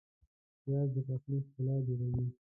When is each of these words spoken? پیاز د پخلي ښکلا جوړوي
پیاز 0.63 0.87
د 0.93 0.97
پخلي 1.07 1.37
ښکلا 1.45 1.75
جوړوي 1.85 2.25